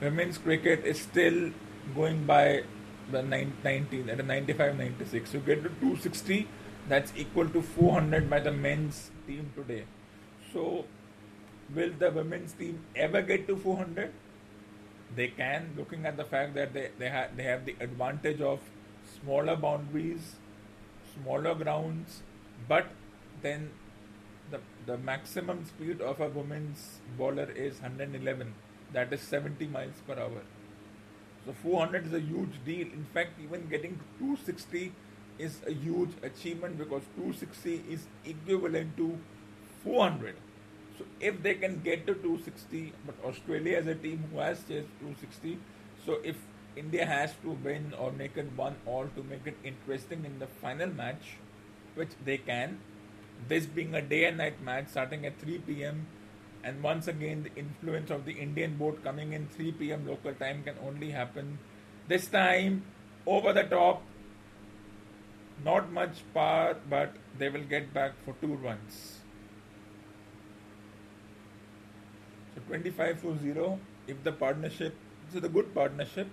women's 0.00 0.38
cricket 0.38 0.84
is 0.84 1.00
still 1.00 1.50
going 1.94 2.24
by 2.24 2.64
the 3.10 3.22
19 3.22 4.08
at 4.08 4.20
a 4.20 4.22
95 4.22 4.78
96. 4.78 5.34
You 5.34 5.40
get 5.40 5.62
to 5.62 5.68
260, 5.68 6.46
that's 6.88 7.12
equal 7.16 7.48
to 7.48 7.62
400 7.62 8.30
by 8.30 8.40
the 8.40 8.52
men's 8.52 9.10
team 9.26 9.50
today. 9.56 9.84
So, 10.54 10.84
will 11.74 11.90
the 11.98 12.10
women's 12.12 12.52
team 12.52 12.84
ever 12.94 13.22
get 13.22 13.48
to 13.48 13.56
400? 13.56 14.12
They 15.16 15.28
can, 15.28 15.74
looking 15.76 16.06
at 16.06 16.16
the 16.16 16.24
fact 16.24 16.54
that 16.54 16.72
they, 16.72 16.90
they, 16.98 17.08
ha- 17.08 17.28
they 17.36 17.42
have 17.42 17.64
the 17.66 17.74
advantage 17.80 18.40
of 18.40 18.60
smaller 19.20 19.56
boundaries, 19.56 20.36
smaller 21.14 21.56
grounds, 21.56 22.22
but 22.68 22.86
then 23.42 23.70
the, 24.52 24.60
the 24.86 24.96
maximum 24.98 25.64
speed 25.64 26.00
of 26.00 26.20
a 26.20 26.28
women's 26.28 27.00
bowler 27.18 27.50
is 27.50 27.80
111, 27.80 28.54
that 28.92 29.12
is 29.12 29.20
70 29.22 29.66
miles 29.66 30.02
per 30.06 30.14
hour. 30.14 30.42
So 31.44 31.52
400 31.52 32.06
is 32.06 32.14
a 32.14 32.20
huge 32.20 32.64
deal. 32.64 32.86
In 32.86 33.06
fact, 33.12 33.40
even 33.42 33.68
getting 33.68 33.96
to 33.96 34.04
260 34.18 34.92
is 35.38 35.58
a 35.66 35.72
huge 35.72 36.10
achievement 36.22 36.78
because 36.78 37.02
260 37.16 37.84
is 37.90 38.06
equivalent 38.24 38.96
to 38.96 39.18
400. 39.84 40.36
So 40.98 41.04
if 41.20 41.42
they 41.42 41.54
can 41.54 41.80
get 41.82 42.06
to 42.06 42.14
260, 42.14 42.92
but 43.04 43.16
Australia 43.24 43.78
is 43.78 43.86
a 43.86 43.94
team 43.94 44.24
who 44.30 44.38
has 44.38 44.58
chased 44.58 44.88
260. 45.00 45.58
So 46.06 46.18
if 46.22 46.36
India 46.76 47.04
has 47.06 47.32
to 47.42 47.50
win 47.50 47.94
or 47.98 48.12
make 48.12 48.36
it 48.36 48.50
one 48.56 48.76
all 48.86 49.08
to 49.16 49.22
make 49.22 49.46
it 49.46 49.56
interesting 49.64 50.24
in 50.24 50.38
the 50.38 50.46
final 50.46 50.88
match, 50.88 51.36
which 51.94 52.10
they 52.24 52.38
can, 52.38 52.78
this 53.48 53.66
being 53.66 53.94
a 53.94 54.02
day 54.02 54.24
and 54.26 54.38
night 54.38 54.62
match 54.62 54.88
starting 54.88 55.26
at 55.26 55.38
3 55.40 55.58
p.m. 55.58 56.06
And 56.62 56.82
once 56.82 57.08
again, 57.08 57.42
the 57.42 57.54
influence 57.60 58.10
of 58.10 58.24
the 58.24 58.32
Indian 58.32 58.76
boat 58.76 59.02
coming 59.02 59.32
in 59.32 59.48
3 59.48 59.72
p.m. 59.72 60.06
local 60.06 60.32
time 60.32 60.62
can 60.62 60.76
only 60.86 61.10
happen 61.10 61.58
this 62.08 62.26
time 62.26 62.84
over 63.26 63.52
the 63.52 63.64
top. 63.64 64.02
Not 65.64 65.92
much 65.92 66.22
power, 66.32 66.76
but 66.88 67.14
they 67.38 67.48
will 67.48 67.64
get 67.64 67.92
back 67.92 68.12
for 68.24 68.34
two 68.40 68.54
runs. 68.54 69.23
So 72.54 72.60
25 72.68 73.20
for 73.20 73.38
0. 73.38 73.78
If 74.06 74.22
the 74.22 74.32
partnership, 74.32 74.94
this 75.26 75.38
is 75.38 75.44
a 75.44 75.48
good 75.48 75.74
partnership. 75.74 76.28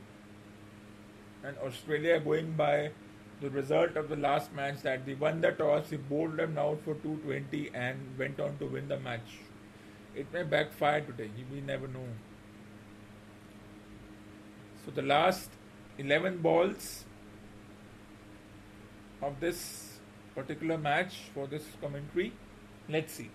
And 1.43 1.57
Australia 1.57 2.19
going 2.19 2.51
by 2.53 2.91
the 3.41 3.49
result 3.49 3.95
of 3.95 4.10
the 4.10 4.15
last 4.15 4.53
match 4.53 4.81
that 4.84 5.05
they 5.05 5.15
won 5.15 5.41
the 5.41 5.51
toss, 5.51 5.89
he 5.89 5.97
bowled 5.97 6.38
them 6.38 6.57
out 6.57 6.79
for 6.84 6.93
220 6.95 7.71
and 7.73 7.97
went 8.17 8.39
on 8.39 8.57
to 8.60 8.67
win 8.67 8.88
the 8.88 8.99
match. 8.99 9.39
It 10.15 10.31
may 10.31 10.43
backfire 10.43 11.01
today, 11.01 11.29
we 11.51 11.62
never 11.62 11.88
know. 11.88 12.05
So 14.86 14.91
the 14.91 15.01
last 15.01 15.49
11 15.97 16.39
balls 16.39 17.05
of 19.21 19.39
this 19.39 19.99
particular 20.36 20.77
match 20.77 21.15
for 21.34 21.47
this 21.47 21.63
commentary, 21.81 22.34
let's 22.89 23.13
see. 23.13 23.31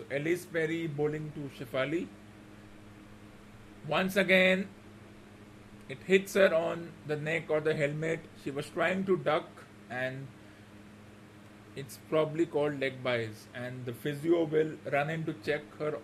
So 0.00 0.16
Ellyse 0.16 0.46
Perry 0.50 0.86
bowling 0.86 1.32
to 1.34 1.50
Shefali. 1.58 2.06
Once 3.86 4.16
again, 4.16 4.68
it 5.88 5.98
hits 6.06 6.34
her 6.34 6.54
on 6.54 6.92
the 7.06 7.16
neck 7.16 7.50
or 7.50 7.60
the 7.60 7.74
helmet. 7.74 8.20
She 8.42 8.50
was 8.50 8.68
trying 8.70 9.04
to 9.04 9.16
duck, 9.18 9.48
and 9.90 10.26
it's 11.76 11.98
probably 12.08 12.46
called 12.46 12.80
leg 12.80 13.02
byes. 13.02 13.48
And 13.54 13.84
the 13.84 13.92
physio 13.92 14.44
will 14.44 14.72
run 14.90 15.10
in 15.10 15.24
to 15.24 15.34
check 15.44 15.62
her. 15.78 15.98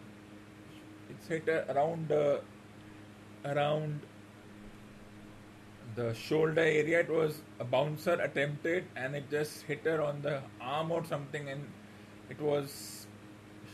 It's 1.09 1.29
hit 1.29 1.47
her 1.47 1.65
around 1.71 2.13
uh, 2.13 2.39
around 3.45 4.01
the 5.95 6.13
shoulder 6.13 6.61
area. 6.61 7.01
It 7.01 7.09
was 7.09 7.41
a 7.61 7.65
bouncer 7.65 8.21
attempted, 8.21 8.85
and 8.95 9.15
it 9.15 9.31
just 9.31 9.63
hit 9.63 9.85
her 9.85 10.03
on 10.03 10.21
the 10.21 10.43
arm 10.61 10.91
or 10.91 11.05
something, 11.05 11.49
and 11.49 11.65
it 12.29 12.41
was 12.41 12.96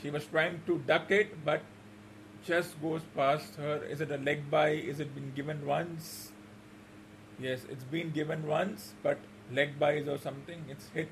she 0.03 0.11
was 0.11 0.25
trying 0.27 0.61
to 0.67 0.79
duck 0.87 1.11
it, 1.11 1.45
but 1.45 1.63
just 2.45 2.81
goes 2.83 3.03
past 3.15 3.55
her. 3.57 3.85
Is 3.85 4.01
it 4.01 4.11
a 4.11 4.17
leg 4.19 4.51
bye? 4.51 4.71
Is 4.71 4.99
it 5.01 5.15
been 5.15 5.33
given 5.33 5.65
once? 5.65 6.33
Yes, 7.39 7.61
it's 7.71 7.85
been 7.85 8.11
given 8.11 8.47
once, 8.47 8.95
but 9.03 9.19
leg 9.53 9.79
byes 9.79 10.09
or 10.09 10.19
something. 10.19 10.65
It's 10.69 10.89
hit. 10.89 11.09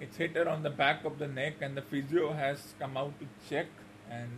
It's 0.00 0.16
hit 0.16 0.34
her 0.34 0.48
on 0.48 0.64
the 0.64 0.70
back 0.70 1.04
of 1.04 1.18
the 1.18 1.28
neck, 1.28 1.54
and 1.60 1.76
the 1.76 1.82
physio 1.82 2.32
has 2.32 2.74
come 2.80 2.96
out 2.96 3.18
to 3.20 3.26
check, 3.48 3.66
and 4.10 4.30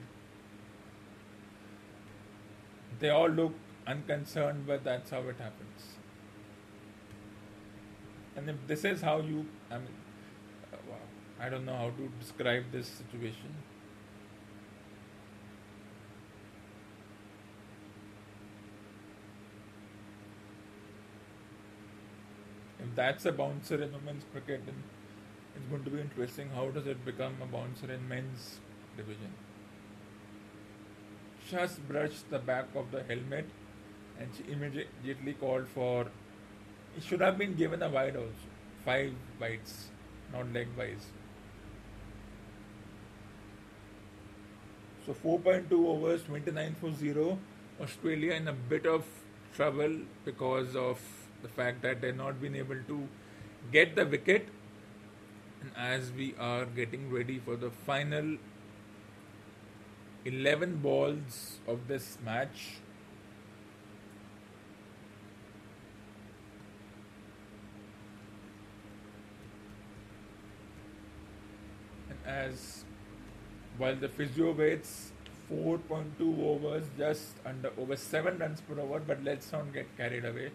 they 2.98 3.08
all 3.08 3.28
look 3.28 3.54
unconcerned, 3.86 4.66
but 4.66 4.84
that's 4.84 5.10
how 5.10 5.20
it 5.20 5.36
happens. 5.38 5.96
And 8.36 8.50
if 8.50 8.56
this 8.66 8.84
is 8.84 9.00
how 9.00 9.20
you, 9.20 9.46
I 9.70 9.78
mean, 9.78 9.96
uh, 10.72 10.76
I 11.40 11.48
don't 11.48 11.64
know 11.64 11.76
how 11.76 11.90
to 11.90 12.10
describe 12.20 12.64
this 12.70 12.86
situation. 12.86 13.54
That's 22.96 23.26
a 23.26 23.32
bouncer 23.32 23.80
in 23.82 23.92
women's 23.92 24.24
cricket, 24.32 24.62
and 24.66 24.82
it's 25.54 25.66
going 25.70 25.84
to 25.84 25.90
be 25.90 26.00
interesting. 26.00 26.48
How 26.54 26.70
does 26.70 26.86
it 26.86 27.04
become 27.04 27.34
a 27.42 27.46
bouncer 27.46 27.92
in 27.92 28.08
men's 28.08 28.60
division? 28.96 29.32
Just 31.50 31.86
brushed 31.86 32.28
the 32.30 32.38
back 32.38 32.66
of 32.74 32.90
the 32.90 33.02
helmet 33.04 33.46
and 34.18 34.28
she 34.36 34.52
immediately 34.52 35.34
called 35.34 35.68
for. 35.68 36.06
It 36.96 37.02
should 37.02 37.20
have 37.20 37.38
been 37.38 37.54
given 37.54 37.82
a 37.82 37.88
wide 37.88 38.16
also. 38.16 38.32
Five 38.84 39.12
bites, 39.38 39.88
not 40.32 40.52
leg 40.52 40.68
wise. 40.76 41.06
So 45.04 45.14
4.2 45.14 45.72
overs, 45.72 46.22
29 46.24 46.76
for 46.80 46.92
0. 46.92 47.38
Australia 47.80 48.32
in 48.32 48.48
a 48.48 48.52
bit 48.52 48.86
of 48.86 49.04
trouble 49.54 50.00
because 50.24 50.74
of 50.74 50.98
the 51.42 51.48
fact 51.48 51.82
that 51.82 52.00
they've 52.00 52.16
not 52.16 52.40
been 52.40 52.56
able 52.56 52.82
to 52.88 53.08
get 53.72 53.96
the 53.96 54.06
wicket. 54.06 54.48
And 55.60 55.70
as 55.76 56.12
we 56.12 56.34
are 56.38 56.64
getting 56.64 57.10
ready 57.10 57.38
for 57.38 57.56
the 57.56 57.70
final 57.70 58.36
11 60.24 60.78
balls 60.78 61.58
of 61.66 61.88
this 61.88 62.18
match, 62.24 62.78
and 72.08 72.18
as 72.26 72.84
while 73.78 73.94
the 73.94 74.08
physio 74.08 74.52
waits 74.52 75.12
4.2 75.50 76.44
overs 76.44 76.84
just 76.98 77.36
under 77.44 77.70
over 77.78 77.96
7 77.96 78.38
runs 78.38 78.60
per 78.60 78.80
over 78.80 79.00
but 79.00 79.22
let's 79.22 79.52
not 79.52 79.72
get 79.72 79.96
carried 79.96 80.24
away 80.24 80.50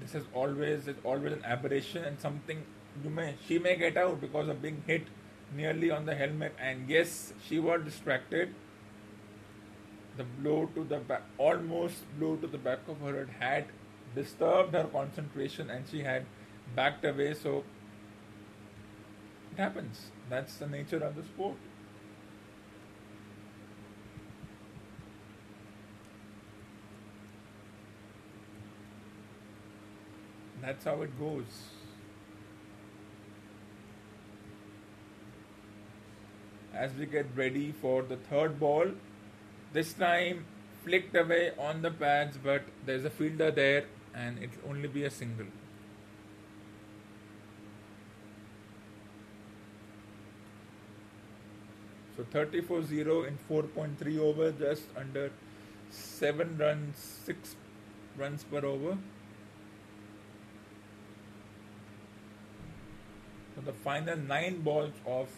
this 0.00 0.14
is 0.14 0.24
always 0.34 0.88
is 0.88 0.96
always 1.04 1.32
an 1.32 1.44
aberration 1.44 2.04
and 2.04 2.20
something 2.20 2.64
you 3.02 3.10
may 3.10 3.34
she 3.46 3.58
may 3.58 3.76
get 3.76 3.96
out 3.96 4.20
because 4.20 4.48
of 4.48 4.60
being 4.62 4.82
hit 4.86 5.06
nearly 5.56 5.90
on 5.90 6.06
the 6.06 6.14
helmet. 6.14 6.54
And 6.58 6.88
yes 6.88 7.32
she 7.48 7.58
was 7.58 7.82
distracted. 7.84 8.54
The 10.16 10.24
blow 10.24 10.66
to 10.74 10.84
the 10.84 10.98
back 10.98 11.22
almost 11.38 11.96
blow 12.18 12.36
to 12.36 12.46
the 12.46 12.58
back 12.58 12.80
of 12.88 13.00
her 13.00 13.26
head 13.26 13.28
had 13.38 13.64
disturbed 14.14 14.74
her 14.74 14.84
concentration 14.84 15.70
and 15.70 15.84
she 15.90 16.02
had 16.02 16.24
backed 16.74 17.04
away. 17.04 17.34
So 17.34 17.64
it 19.52 19.58
happens. 19.58 20.10
That's 20.28 20.56
the 20.56 20.66
nature 20.66 20.98
of 20.98 21.16
the 21.16 21.22
sport 21.22 21.56
That's 30.64 30.84
how 30.86 31.02
it 31.02 31.18
goes. 31.18 31.44
As 36.72 36.94
we 36.94 37.04
get 37.04 37.26
ready 37.36 37.72
for 37.72 38.02
the 38.02 38.16
third 38.16 38.58
ball, 38.58 38.86
this 39.74 39.92
time 39.92 40.46
flicked 40.82 41.14
away 41.14 41.52
on 41.58 41.82
the 41.82 41.90
pads, 41.90 42.38
but 42.42 42.62
there's 42.86 43.04
a 43.04 43.10
fielder 43.10 43.50
there 43.50 43.84
and 44.14 44.38
it'll 44.38 44.70
only 44.70 44.88
be 44.88 45.04
a 45.04 45.10
single. 45.10 45.46
So 52.16 52.24
34 52.30 52.84
0 52.84 53.24
in 53.24 53.38
4.3 53.50 54.18
over, 54.18 54.50
just 54.52 54.84
under 54.96 55.30
7 55.90 56.56
runs, 56.56 56.96
6 57.26 57.56
runs 58.16 58.44
per 58.44 58.64
over. 58.64 58.96
The 63.64 63.72
final 63.72 64.16
nine 64.16 64.60
balls 64.60 64.92
of 65.06 65.28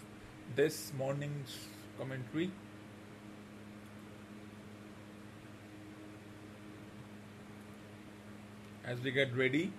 this 0.57 0.93
morning's 0.99 1.69
commentary. 1.99 2.51
As 8.85 9.01
we 9.01 9.11
get 9.13 9.37
ready, 9.37 9.73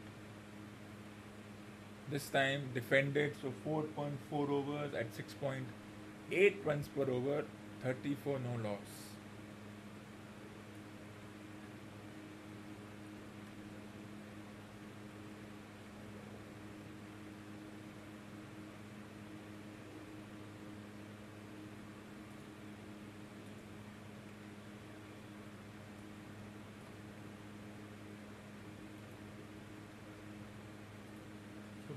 this 2.09 2.29
time 2.29 2.69
defended 2.73 3.35
so 3.41 3.53
4.4 3.65 4.49
overs 4.49 4.93
at 4.93 5.13
6.8 5.13 6.65
runs 6.65 6.87
per 6.87 7.09
over, 7.09 7.43
34 7.83 8.39
no 8.39 8.69
loss. 8.69 9.07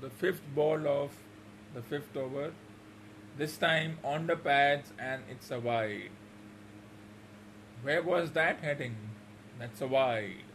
fifth 0.17 0.41
ball 0.55 0.87
of 0.87 1.11
the 1.73 1.81
fifth 1.81 2.15
over 2.15 2.51
This 3.37 3.57
time 3.57 3.97
on 4.03 4.27
the 4.27 4.35
pads 4.35 4.91
and 4.99 5.23
it's 5.29 5.51
a 5.51 5.59
wide. 5.59 6.11
Where 7.83 8.03
was 8.03 8.31
that 8.31 8.59
heading? 8.59 8.95
That's 9.57 9.81
a 9.81 9.87
wide. 9.87 10.50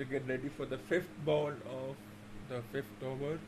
We 0.00 0.06
get 0.06 0.26
ready 0.26 0.48
for 0.48 0.64
the 0.64 0.78
fifth 0.90 1.10
ball 1.26 1.52
of 1.78 1.96
the 2.48 2.62
fifth 2.72 3.02
over. 3.04 3.38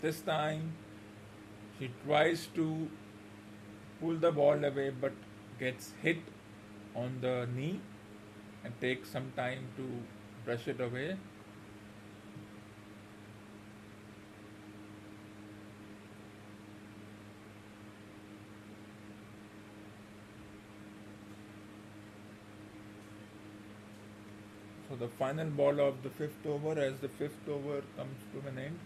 This 0.00 0.20
time 0.20 0.74
she 1.78 1.90
tries 2.04 2.46
to 2.54 2.88
pull 4.00 4.14
the 4.26 4.30
ball 4.30 4.64
away 4.64 4.90
but 4.90 5.12
gets 5.58 5.90
hit 6.02 6.18
on 6.94 7.18
the 7.20 7.48
knee 7.56 7.80
and 8.62 8.80
takes 8.80 9.10
some 9.10 9.32
time 9.34 9.66
to 9.76 9.88
brush 10.44 10.68
it 10.68 10.80
away. 10.80 11.16
The 24.98 25.08
final 25.08 25.46
ball 25.46 25.80
of 25.80 26.02
the 26.02 26.10
fifth 26.10 26.46
over 26.46 26.78
as 26.78 26.94
the 26.98 27.08
fifth 27.08 27.48
over 27.48 27.82
comes 27.96 28.18
to 28.32 28.48
an 28.48 28.58
end. 28.58 28.78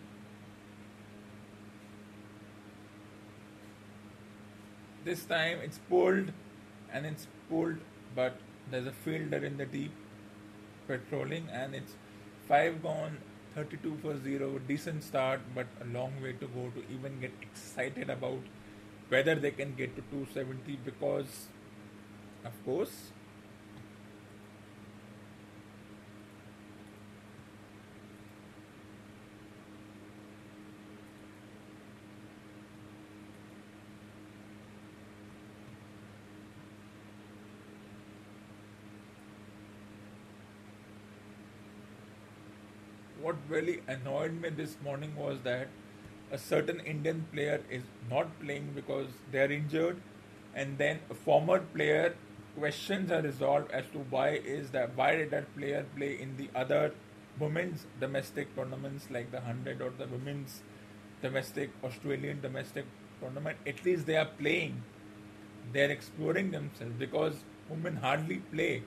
This 5.04 5.24
time 5.24 5.58
it's 5.62 5.78
pulled 5.88 6.32
and 6.92 7.06
it's 7.06 7.26
pulled 7.48 7.78
but 8.14 8.36
there's 8.70 8.86
a 8.86 8.92
fielder 8.92 9.44
in 9.44 9.56
the 9.56 9.66
deep 9.66 9.92
patrolling 10.86 11.48
and 11.50 11.74
it's 11.74 11.94
5 12.48 12.82
gone 12.82 13.18
32 13.54 13.98
for 14.02 14.18
0 14.22 14.60
decent 14.68 15.02
start 15.02 15.40
but 15.54 15.66
a 15.80 15.84
long 15.96 16.12
way 16.22 16.32
to 16.32 16.46
go 16.58 16.70
to 16.76 16.84
even 16.94 17.18
get 17.20 17.32
excited 17.40 18.10
about 18.10 18.40
whether 19.08 19.34
they 19.34 19.50
can 19.50 19.74
get 19.74 19.96
to 19.96 20.02
270 20.10 20.78
because 20.84 21.48
of 22.44 22.64
course 22.64 23.12
what 43.22 43.36
really 43.48 43.80
annoyed 43.86 44.32
me 44.40 44.50
this 44.50 44.76
morning 44.84 45.14
was 45.16 45.40
that 45.44 45.68
a 46.30 46.38
certain 46.38 46.80
Indian 46.80 47.24
player 47.32 47.60
is 47.70 47.82
not 48.10 48.28
playing 48.40 48.72
because 48.74 49.06
they 49.30 49.40
are 49.40 49.52
injured, 49.52 50.00
and 50.54 50.78
then 50.78 50.98
a 51.10 51.14
former 51.14 51.60
player 51.60 52.14
questions 52.58 53.10
are 53.10 53.22
resolved 53.22 53.70
as 53.70 53.84
to 53.92 53.98
why 54.10 54.28
is 54.30 54.70
that 54.70 54.94
why 54.96 55.16
did 55.16 55.30
that 55.30 55.54
player 55.56 55.86
play 55.96 56.20
in 56.20 56.36
the 56.36 56.48
other 56.54 56.92
women's 57.38 57.86
domestic 58.00 58.54
tournaments 58.54 59.06
like 59.10 59.30
the 59.30 59.40
hundred 59.40 59.80
or 59.80 59.90
the 59.98 60.06
women's 60.06 60.60
domestic 61.22 61.70
Australian 61.82 62.40
domestic 62.40 62.84
tournament. 63.20 63.56
At 63.66 63.84
least 63.84 64.06
they 64.06 64.16
are 64.16 64.28
playing. 64.38 64.82
They 65.72 65.84
are 65.84 65.90
exploring 65.90 66.50
themselves 66.50 66.94
because 66.98 67.44
women 67.70 67.96
hardly 67.96 68.38
play 68.52 68.82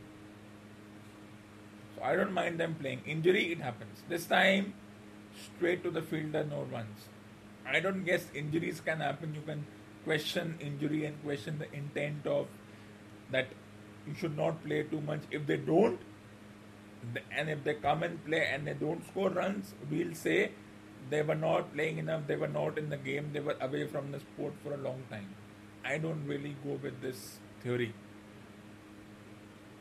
I 2.05 2.15
don't 2.15 2.33
mind 2.33 2.59
them 2.59 2.75
playing. 2.79 3.01
Injury, 3.05 3.51
it 3.51 3.59
happens. 3.59 4.03
This 4.07 4.25
time, 4.25 4.73
straight 5.45 5.83
to 5.83 5.91
the 5.91 6.01
fielder, 6.01 6.43
no 6.43 6.63
runs. 6.71 7.09
I 7.67 7.79
don't 7.79 8.03
guess 8.03 8.27
injuries 8.35 8.79
can 8.79 8.99
happen. 8.99 9.33
You 9.33 9.41
can 9.41 9.65
question 10.03 10.57
injury 10.59 11.05
and 11.05 11.21
question 11.23 11.57
the 11.57 11.71
intent 11.75 12.27
of 12.27 12.47
that 13.31 13.47
you 14.07 14.13
should 14.13 14.37
not 14.37 14.63
play 14.63 14.83
too 14.83 15.01
much. 15.01 15.21
If 15.31 15.47
they 15.47 15.57
don't, 15.57 15.99
and 17.35 17.49
if 17.49 17.63
they 17.63 17.73
come 17.73 18.03
and 18.03 18.23
play 18.23 18.45
and 18.51 18.67
they 18.67 18.73
don't 18.73 19.05
score 19.07 19.29
runs, 19.29 19.73
we'll 19.89 20.13
say 20.13 20.51
they 21.09 21.21
were 21.23 21.35
not 21.35 21.73
playing 21.73 21.97
enough, 21.97 22.27
they 22.27 22.35
were 22.35 22.47
not 22.47 22.77
in 22.77 22.89
the 22.89 22.97
game, 22.97 23.31
they 23.33 23.39
were 23.39 23.57
away 23.61 23.87
from 23.87 24.11
the 24.11 24.19
sport 24.19 24.53
for 24.63 24.73
a 24.73 24.77
long 24.77 25.03
time. 25.09 25.35
I 25.83 25.97
don't 25.97 26.25
really 26.25 26.55
go 26.63 26.79
with 26.81 27.01
this 27.01 27.39
theory. 27.61 27.93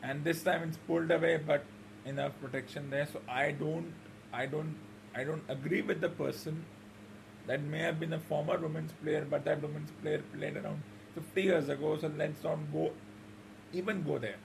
And 0.03 0.25
this 0.25 0.43
time 0.43 0.63
it's 0.69 0.77
pulled 0.87 1.11
away, 1.11 1.39
but 1.39 1.65
enough 2.05 2.33
protection 2.41 2.91
there. 2.91 3.07
So 3.13 3.21
I 3.29 3.53
don't, 3.53 3.93
I 4.33 4.47
don't, 4.47 4.77
I 5.15 5.25
don't 5.25 5.43
agree 5.49 5.83
with 5.83 6.01
the 6.01 6.09
person 6.09 6.65
that 7.47 7.63
may 7.63 7.79
have 7.81 8.01
been 8.01 8.13
a 8.13 8.19
former 8.19 8.59
women's 8.59 8.93
player, 8.93 9.27
but 9.29 9.45
that 9.45 9.63
women's 9.63 9.91
player 10.03 10.23
played 10.37 10.57
around 10.57 10.83
50 11.15 11.43
years 11.43 11.69
ago. 11.69 11.97
So 12.01 12.11
let's 12.17 12.43
not 12.43 12.59
go, 12.73 12.93
even 13.73 14.03
go 14.03 14.19
there. 14.19 14.37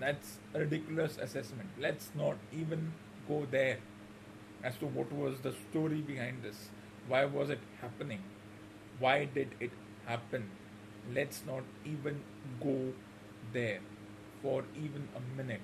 That's 0.00 0.38
a 0.54 0.60
ridiculous 0.60 1.18
assessment. 1.18 1.68
Let's 1.80 2.10
not 2.14 2.36
even 2.52 2.92
go 3.26 3.46
there 3.50 3.78
as 4.62 4.76
to 4.78 4.86
what 4.86 5.12
was 5.12 5.40
the 5.40 5.54
story 5.70 6.00
behind 6.00 6.42
this. 6.42 6.68
Why 7.08 7.24
was 7.24 7.50
it 7.50 7.60
happening? 7.80 8.22
Why 8.98 9.24
did 9.24 9.54
it 9.60 9.70
happen? 10.06 10.50
Let's 11.14 11.42
not 11.46 11.62
even 11.84 12.20
go 12.62 12.92
there 13.52 13.80
for 14.42 14.64
even 14.76 15.08
a 15.16 15.36
minute. 15.36 15.62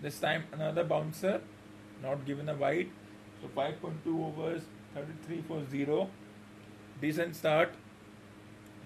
This 0.00 0.18
time 0.20 0.44
another 0.52 0.84
bouncer, 0.84 1.40
not 2.02 2.24
given 2.24 2.48
a 2.48 2.54
wide. 2.54 2.88
So 3.40 3.48
5.2 3.48 4.26
overs, 4.26 4.62
33 4.94 5.42
for 5.48 5.64
0. 5.70 6.08
Decent 7.00 7.36
start, 7.36 7.70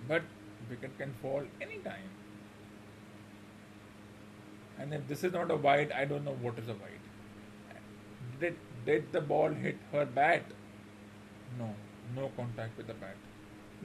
but 0.09 0.22
wicket 0.68 0.96
can 0.98 1.14
fall 1.22 1.42
anytime. 1.61 2.11
And 4.79 4.92
if 4.92 5.07
this 5.07 5.22
is 5.25 5.33
not 5.33 5.51
a 5.51 5.57
wide, 5.57 5.92
I 5.92 6.05
don't 6.05 6.25
know 6.25 6.37
what 6.40 6.59
is 6.59 6.68
a 6.68 6.72
wide. 6.72 7.79
Did, 8.40 8.57
did 8.85 9.12
the 9.12 9.20
ball 9.20 9.51
hit 9.51 9.77
her 9.92 10.05
bat? 10.05 10.42
No, 11.59 11.75
no 12.16 12.31
contact 12.37 12.77
with 12.77 12.87
the 12.87 12.94
bat, 12.94 13.16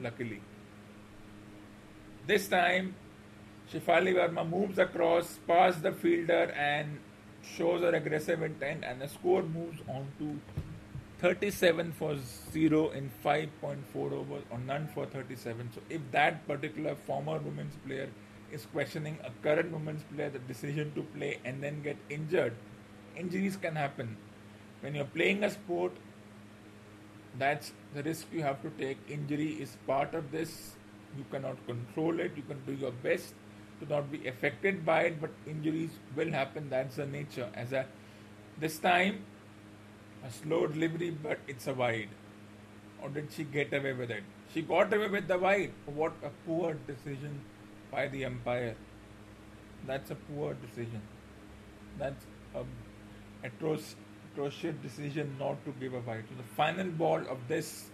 luckily. 0.00 0.40
This 2.26 2.48
time, 2.48 2.94
Shefali 3.72 4.14
Verma 4.14 4.48
moves 4.48 4.78
across 4.78 5.38
past 5.46 5.82
the 5.82 5.92
fielder 5.92 6.52
and 6.52 6.98
shows 7.42 7.82
her 7.82 7.94
aggressive 7.94 8.42
intent 8.42 8.84
and 8.84 9.00
the 9.00 9.08
score 9.08 9.42
moves 9.42 9.80
on 9.88 10.06
to 10.18 10.38
37 11.18 11.92
for 11.92 12.16
0 12.52 12.90
in 12.90 13.10
5.4 13.24 14.12
overs 14.12 14.42
or 14.50 14.58
none 14.58 14.88
for 14.94 15.06
37 15.06 15.70
so 15.74 15.80
if 15.90 16.00
that 16.12 16.46
particular 16.46 16.94
former 16.94 17.38
women's 17.38 17.74
player 17.86 18.08
is 18.52 18.66
questioning 18.66 19.18
a 19.24 19.30
current 19.42 19.72
women's 19.72 20.02
player 20.14 20.30
the 20.30 20.38
decision 20.40 20.92
to 20.94 21.02
play 21.16 21.38
and 21.44 21.62
then 21.62 21.82
get 21.82 21.96
injured 22.08 22.54
injuries 23.18 23.56
can 23.56 23.74
happen. 23.74 24.16
When 24.80 24.94
you're 24.94 25.12
playing 25.16 25.44
a 25.44 25.50
sport 25.50 25.92
that's 27.38 27.72
the 27.94 28.02
risk 28.02 28.26
you 28.32 28.42
have 28.42 28.62
to 28.62 28.70
take. 28.70 28.98
Injury 29.08 29.50
is 29.64 29.76
part 29.86 30.14
of 30.14 30.30
this. 30.32 30.72
You 31.16 31.24
cannot 31.30 31.64
control 31.66 32.18
it. 32.20 32.32
You 32.36 32.42
can 32.42 32.60
do 32.66 32.72
your 32.72 32.90
best 32.90 33.34
to 33.80 33.88
not 33.88 34.10
be 34.10 34.26
affected 34.26 34.84
by 34.84 35.02
it, 35.02 35.20
but 35.20 35.30
injuries 35.46 35.90
will 36.16 36.30
happen. 36.30 36.68
That's 36.70 36.96
the 36.96 37.06
nature. 37.06 37.48
As 37.54 37.72
a 37.72 37.86
this 38.58 38.78
time, 38.78 39.24
a 40.26 40.30
slow 40.30 40.66
delivery, 40.66 41.10
but 41.10 41.38
it's 41.46 41.66
a 41.66 41.74
wide. 41.74 42.08
Or 43.00 43.08
did 43.08 43.28
she 43.30 43.44
get 43.44 43.72
away 43.72 43.92
with 43.92 44.10
it? 44.10 44.24
She 44.52 44.62
got 44.62 44.92
away 44.92 45.08
with 45.08 45.28
the 45.28 45.38
wide. 45.38 45.72
What 45.86 46.12
a 46.24 46.30
poor 46.46 46.74
decision 46.86 47.40
by 47.92 48.08
the 48.08 48.24
umpire. 48.24 48.74
That's 49.86 50.10
a 50.10 50.16
poor 50.16 50.54
decision. 50.54 51.02
That's 51.98 52.24
a 52.54 52.64
atrocious, 53.44 53.94
atrocious 54.32 54.74
decision 54.82 55.36
not 55.38 55.64
to 55.64 55.72
give 55.78 55.94
a 55.94 56.00
wide. 56.00 56.24
So 56.28 56.34
the 56.36 56.48
final 56.56 56.88
ball 56.88 57.20
of 57.28 57.38
this 57.46 57.86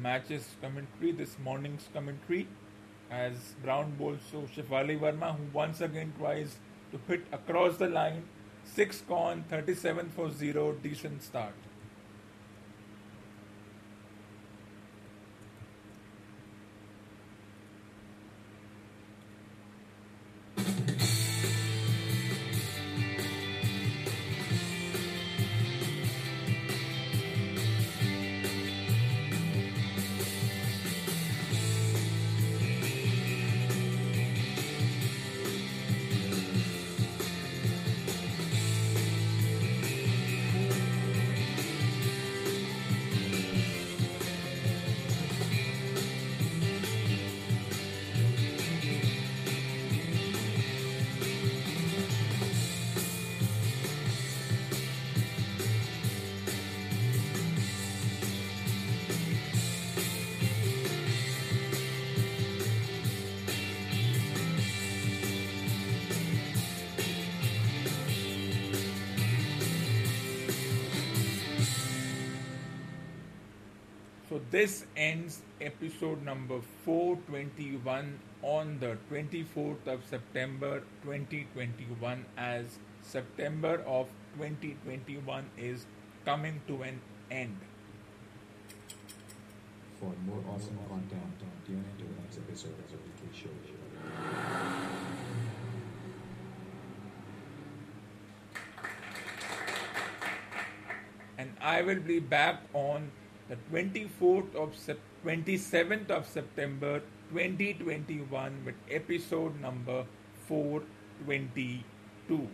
match's 0.00 0.46
commentary, 0.60 1.12
this 1.12 1.36
morning's 1.42 1.88
commentary, 1.92 2.46
as 3.10 3.34
Brown 3.62 3.92
bowls 3.98 4.20
so 4.30 4.42
Shefali 4.42 4.98
Verma, 4.98 5.36
who 5.36 5.44
once 5.52 5.80
again 5.80 6.12
tries 6.18 6.56
to 6.92 7.00
hit 7.08 7.24
across 7.32 7.76
the 7.76 7.88
line. 7.88 8.22
6 8.74 9.00
gone, 9.08 9.44
37 9.50 10.10
for 10.10 10.30
0, 10.30 10.72
decent 10.82 11.22
start. 11.22 11.54
This 74.50 74.84
ends 74.96 75.42
episode 75.60 76.24
number 76.24 76.60
421 76.84 78.18
on 78.42 78.78
the 78.80 78.96
24th 79.08 79.86
of 79.86 80.04
September 80.04 80.82
2021 81.04 82.24
as 82.36 82.64
September 83.02 83.80
of 83.86 84.08
2021 84.38 85.44
is 85.56 85.86
coming 86.24 86.60
to 86.66 86.82
an 86.82 87.00
end. 87.30 87.56
For 90.00 90.12
more 90.26 90.42
awesome 90.52 90.78
content, 90.88 91.38
tune 91.64 91.84
in 91.86 92.04
to 92.04 92.12
the 92.12 92.20
next 92.20 92.38
episode 92.38 92.74
of 92.74 92.90
the 92.90 93.38
Show. 93.38 93.50
and 101.38 101.52
I 101.62 101.80
will 101.82 102.00
be 102.00 102.18
back 102.18 102.62
on 102.74 103.10
the 103.50 103.56
24th 103.72 104.54
of 104.54 104.76
Sep- 104.76 104.98
27th 105.24 106.08
of 106.10 106.24
September 106.24 107.02
2021 107.32 108.64
with 108.64 108.76
episode 108.88 109.60
number 109.60 110.06
422. 110.46 112.48